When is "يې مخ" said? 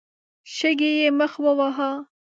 0.99-1.33